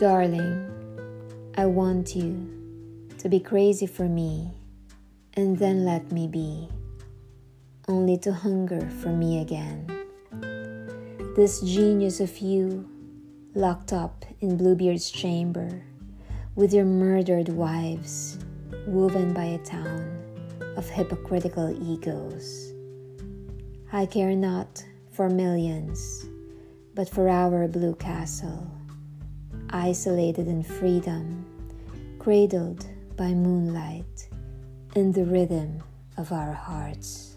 Darling, 0.00 0.66
I 1.58 1.66
want 1.66 2.16
you 2.16 2.48
to 3.18 3.28
be 3.28 3.38
crazy 3.38 3.86
for 3.86 4.08
me 4.08 4.50
and 5.34 5.58
then 5.58 5.84
let 5.84 6.10
me 6.10 6.26
be, 6.26 6.70
only 7.86 8.16
to 8.20 8.32
hunger 8.32 8.80
for 9.02 9.10
me 9.10 9.42
again. 9.42 9.86
This 11.36 11.60
genius 11.60 12.18
of 12.18 12.38
you, 12.38 12.88
locked 13.54 13.92
up 13.92 14.24
in 14.40 14.56
Bluebeard's 14.56 15.10
chamber, 15.10 15.82
with 16.54 16.72
your 16.72 16.86
murdered 16.86 17.50
wives, 17.50 18.38
woven 18.86 19.34
by 19.34 19.44
a 19.44 19.58
town 19.58 20.18
of 20.78 20.88
hypocritical 20.88 21.76
egos. 21.92 22.72
I 23.92 24.06
care 24.06 24.34
not 24.34 24.82
for 25.10 25.28
millions, 25.28 26.24
but 26.94 27.06
for 27.06 27.28
our 27.28 27.68
blue 27.68 27.96
castle 27.96 28.79
isolated 29.70 30.48
in 30.48 30.62
freedom, 30.62 31.44
cradled 32.18 32.86
by 33.16 33.34
moonlight 33.34 34.28
in 34.94 35.12
the 35.12 35.24
rhythm 35.24 35.82
of 36.16 36.32
our 36.32 36.52
hearts. 36.52 37.36